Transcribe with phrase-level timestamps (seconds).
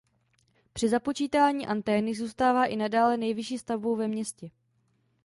[0.73, 4.51] Při započítání antény zůstává i nadále nejvyšší stavbou ve městě.